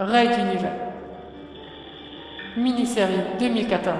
Raid 0.00 0.30
Univers. 0.38 0.72
Mini-série 2.56 3.36
2014. 3.38 3.92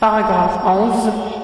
Paragraphe 0.00 0.58
11. 0.64 1.37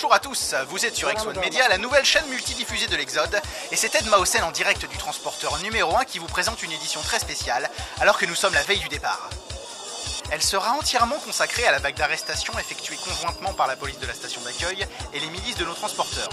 Bonjour 0.00 0.14
à 0.14 0.18
tous, 0.18 0.54
vous 0.70 0.86
êtes 0.86 0.96
sur 0.96 1.10
X1 1.10 1.38
Media, 1.40 1.68
la 1.68 1.76
nouvelle 1.76 2.06
chaîne 2.06 2.26
multidiffusée 2.28 2.86
de 2.86 2.96
l'Exode, 2.96 3.38
et 3.70 3.76
c'est 3.76 3.94
Ed 3.94 4.06
Mausen 4.06 4.42
en 4.44 4.50
direct 4.50 4.86
du 4.86 4.96
transporteur 4.96 5.58
numéro 5.58 5.94
1 5.94 6.06
qui 6.06 6.18
vous 6.18 6.26
présente 6.26 6.62
une 6.62 6.72
édition 6.72 7.02
très 7.02 7.18
spéciale, 7.18 7.68
alors 8.00 8.16
que 8.16 8.24
nous 8.24 8.34
sommes 8.34 8.54
la 8.54 8.62
veille 8.62 8.78
du 8.78 8.88
départ. 8.88 9.28
Elle 10.30 10.40
sera 10.40 10.72
entièrement 10.72 11.18
consacrée 11.18 11.66
à 11.66 11.72
la 11.72 11.80
vague 11.80 11.96
d'arrestations 11.96 12.58
effectuée 12.58 12.96
conjointement 12.96 13.52
par 13.52 13.66
la 13.66 13.76
police 13.76 13.98
de 13.98 14.06
la 14.06 14.14
station 14.14 14.40
d'accueil 14.40 14.86
et 15.12 15.20
les 15.20 15.28
milices 15.28 15.56
de 15.56 15.66
nos 15.66 15.74
transporteurs. 15.74 16.30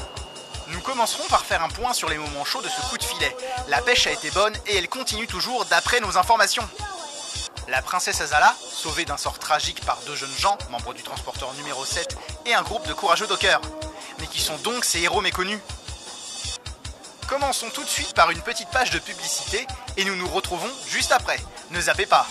Nous 0.70 0.80
commencerons 0.80 1.28
par 1.28 1.44
faire 1.44 1.62
un 1.62 1.70
point 1.70 1.92
sur 1.92 2.08
les 2.08 2.18
moments 2.18 2.46
chauds 2.46 2.62
de 2.62 2.70
ce 2.70 2.90
coup 2.90 2.98
de 2.98 3.04
filet. 3.04 3.36
La 3.68 3.82
pêche 3.82 4.08
a 4.08 4.12
été 4.12 4.32
bonne 4.32 4.56
et 4.68 4.78
elle 4.78 4.88
continue 4.88 5.28
toujours 5.28 5.66
d'après 5.66 6.00
nos 6.00 6.18
informations. 6.18 6.68
La 7.70 7.82
princesse 7.82 8.22
Azala, 8.22 8.56
sauvée 8.62 9.04
d'un 9.04 9.18
sort 9.18 9.40
tragique 9.40 9.84
par 9.86 9.98
deux 10.06 10.16
jeunes 10.16 10.38
gens, 10.38 10.58
membres 10.70 10.94
du 10.94 11.04
transporteur 11.04 11.54
numéro 11.56 11.84
7, 11.84 12.18
et 12.46 12.54
un 12.54 12.62
groupe 12.62 12.88
de 12.88 12.94
courageux 12.94 13.28
dockers. 13.28 13.60
Mais 14.20 14.28
qui 14.28 14.40
sont 14.40 14.56
donc 14.60 14.86
ces 14.86 15.02
héros 15.02 15.20
méconnus? 15.20 15.60
Commençons 17.28 17.70
tout 17.70 17.84
de 17.84 17.90
suite 17.90 18.14
par 18.14 18.32
une 18.32 18.42
petite 18.42 18.70
page 18.70 18.92
de 18.92 19.00
publicité 19.00 19.68
et 19.98 20.06
nous 20.06 20.16
nous 20.16 20.30
retrouvons 20.30 20.72
juste 20.88 21.12
après. 21.12 21.40
Ne 21.72 21.82
zappez 21.82 22.06
pas. 22.06 22.26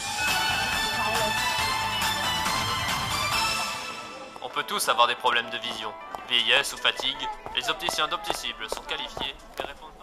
On 4.41 4.49
peut 4.49 4.65
tous 4.65 4.89
avoir 4.89 5.07
des 5.07 5.17
problèmes 5.17 5.51
de 5.51 5.59
vision. 5.59 5.93
Vieillesse 6.31 6.73
ou 6.73 6.79
fatigue, 6.79 7.29
les 7.55 7.69
opticiens 7.69 8.09
d'Opticible 8.09 8.71
sont 8.71 8.83
qualifiés 8.83 9.35
et 9.59 9.63
répondent 9.63 9.96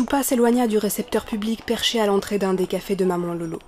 Choupa 0.00 0.22
s'éloigna 0.22 0.66
du 0.66 0.78
récepteur 0.78 1.26
public 1.26 1.66
perché 1.66 2.00
à 2.00 2.06
l'entrée 2.06 2.38
d'un 2.38 2.54
des 2.54 2.66
cafés 2.66 2.96
de 2.96 3.04
Maman 3.04 3.34
Lolo. 3.34 3.58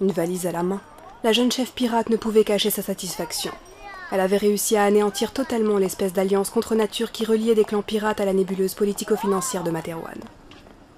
Une 0.00 0.12
valise 0.12 0.46
à 0.46 0.50
la 0.50 0.62
main, 0.62 0.80
la 1.24 1.32
jeune 1.34 1.52
chef 1.52 1.72
pirate 1.72 2.08
ne 2.08 2.16
pouvait 2.16 2.42
cacher 2.42 2.70
sa 2.70 2.80
satisfaction. 2.80 3.52
Elle 4.10 4.20
avait 4.20 4.38
réussi 4.38 4.78
à 4.78 4.84
anéantir 4.84 5.30
totalement 5.30 5.76
l'espèce 5.76 6.14
d'alliance 6.14 6.48
contre 6.48 6.74
nature 6.74 7.12
qui 7.12 7.26
reliait 7.26 7.54
des 7.54 7.66
clans 7.66 7.82
pirates 7.82 8.18
à 8.18 8.24
la 8.24 8.32
nébuleuse 8.32 8.72
politico-financière 8.72 9.62
de 9.62 9.70
Materwan. 9.70 10.18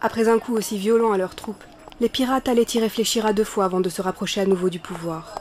Après 0.00 0.28
un 0.28 0.38
coup 0.38 0.54
aussi 0.54 0.78
violent 0.78 1.10
à 1.10 1.18
leurs 1.18 1.34
troupes, 1.34 1.64
les 1.98 2.08
pirates 2.08 2.48
allaient 2.48 2.62
y 2.72 2.78
réfléchir 2.78 3.27
à 3.27 3.32
deux 3.32 3.42
fois 3.42 3.64
avant 3.64 3.80
de 3.80 3.88
se 3.88 4.02
rapprocher 4.02 4.40
à 4.40 4.46
nouveau 4.46 4.70
du 4.70 4.78
pouvoir. 4.78 5.34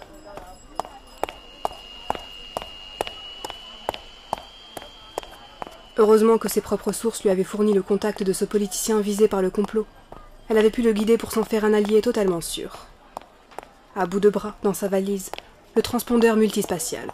Heureusement 6.00 6.38
que 6.38 6.48
ses 6.48 6.62
propres 6.62 6.94
sources 6.94 7.24
lui 7.24 7.30
avaient 7.30 7.44
fourni 7.44 7.74
le 7.74 7.82
contact 7.82 8.24
de 8.24 8.32
ce 8.32 8.46
politicien 8.46 9.02
visé 9.02 9.28
par 9.28 9.42
le 9.42 9.50
complot. 9.50 9.86
Elle 10.48 10.58
avait 10.58 10.70
pu 10.70 10.82
le 10.82 10.94
guider 10.94 11.18
pour 11.18 11.34
s'en 11.34 11.44
faire 11.44 11.66
un 11.66 11.74
allié 11.74 12.00
totalement 12.00 12.40
sûr. 12.40 12.86
À 13.98 14.06
bout 14.06 14.22
de 14.22 14.30
bras, 14.30 14.56
dans 14.64 14.74
sa 14.74 14.88
valise, 14.88 15.30
le 15.76 15.82
transpondeur 15.82 16.38
multispatial. 16.38 17.12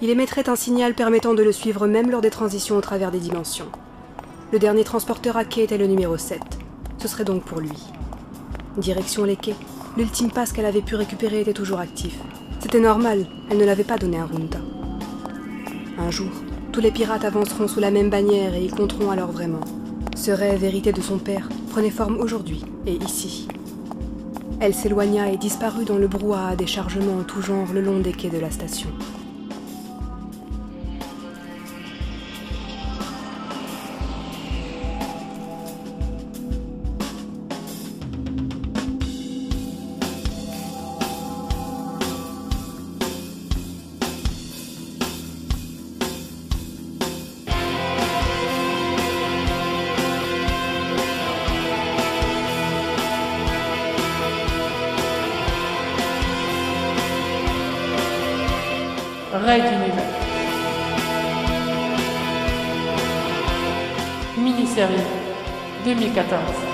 Il 0.00 0.08
émettrait 0.08 0.48
un 0.48 0.54
signal 0.54 0.94
permettant 0.94 1.34
de 1.34 1.42
le 1.42 1.50
suivre 1.50 1.88
même 1.88 2.12
lors 2.12 2.20
des 2.20 2.30
transitions 2.30 2.76
au 2.76 2.80
travers 2.80 3.10
des 3.10 3.18
dimensions. 3.18 3.72
Le 4.52 4.60
dernier 4.60 4.84
transporteur 4.84 5.36
à 5.36 5.44
quai 5.44 5.64
était 5.64 5.76
le 5.76 5.88
numéro 5.88 6.16
7. 6.16 6.40
Ce 6.98 7.08
serait 7.08 7.24
donc 7.24 7.42
pour 7.42 7.58
lui. 7.58 7.76
Direction 8.76 9.24
les 9.24 9.36
quais, 9.36 9.56
l'ultime 9.96 10.30
passe 10.30 10.52
qu'elle 10.52 10.64
avait 10.64 10.80
pu 10.80 10.94
récupérer 10.94 11.40
était 11.40 11.52
toujours 11.52 11.80
actif. 11.80 12.14
C'était 12.60 12.78
normal, 12.78 13.26
elle 13.50 13.58
ne 13.58 13.64
l'avait 13.64 13.82
pas 13.82 13.98
donné 13.98 14.20
à 14.20 14.26
Runta. 14.26 14.60
Un 15.98 16.10
jour, 16.12 16.30
tous 16.72 16.80
les 16.80 16.92
pirates 16.92 17.24
avanceront 17.24 17.66
sous 17.66 17.80
la 17.80 17.90
même 17.90 18.10
bannière 18.10 18.54
et 18.54 18.64
y 18.64 18.68
compteront 18.68 19.10
alors 19.10 19.32
vraiment. 19.32 19.60
Ce 20.16 20.30
rêve 20.30 20.62
hérité 20.62 20.92
de 20.92 21.00
son 21.00 21.18
père 21.18 21.48
prenait 21.70 21.90
forme 21.90 22.18
aujourd'hui 22.20 22.62
et 22.86 22.94
ici. 22.94 23.48
Elle 24.60 24.74
s'éloigna 24.74 25.32
et 25.32 25.36
disparut 25.36 25.84
dans 25.84 25.98
le 25.98 26.06
brouhaha 26.06 26.54
des 26.54 26.66
chargements 26.66 27.18
en 27.20 27.22
tout 27.24 27.42
genre 27.42 27.72
le 27.72 27.80
long 27.80 27.98
des 27.98 28.12
quais 28.12 28.30
de 28.30 28.38
la 28.38 28.50
station. 28.50 28.90
Raid 59.46 59.64
Univers. 59.64 60.04
Mini-série 64.36 65.02
2014. 65.84 66.69